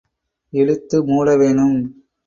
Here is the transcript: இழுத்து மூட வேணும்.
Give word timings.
இழுத்து 0.53 1.05
மூட 1.05 1.37
வேணும். 1.37 1.77